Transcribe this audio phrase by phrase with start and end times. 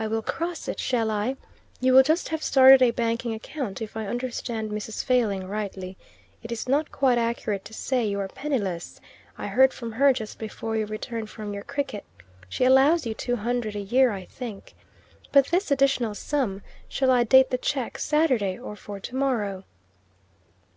[0.00, 1.36] I will cross it, shall I?
[1.78, 5.04] You will just have started a banking account, if I understand Mrs.
[5.04, 5.96] Failing rightly.
[6.42, 9.00] It is not quite accurate to say you are penniless:
[9.38, 12.04] I heard from her just before you returned from your cricket.
[12.48, 14.74] She allows you two hundred a year, I think.
[15.30, 19.62] But this additional sum shall I date the cheque Saturday or for tomorrow?"